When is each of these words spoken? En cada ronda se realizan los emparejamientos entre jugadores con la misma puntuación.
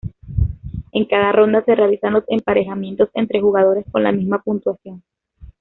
En 0.93 1.05
cada 1.05 1.31
ronda 1.31 1.63
se 1.63 1.75
realizan 1.75 2.13
los 2.13 2.23
emparejamientos 2.27 3.09
entre 3.13 3.39
jugadores 3.39 3.85
con 3.91 4.01
la 4.01 4.11
misma 4.11 4.41
puntuación. 4.41 5.03